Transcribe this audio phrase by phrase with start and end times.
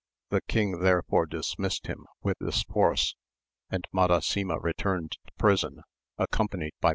[0.31, 3.15] The king therefore dismissed him with this force,
[3.69, 5.83] and Madasima returned to prison,
[6.17, 6.89] accompanied by mp.